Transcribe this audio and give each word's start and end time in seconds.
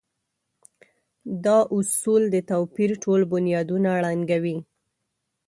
دا 1.45 1.59
اصول 1.77 2.23
د 2.33 2.35
توپير 2.49 2.91
ټول 3.03 3.21
بنيادونه 3.31 3.89
ړنګوي. 4.03 4.57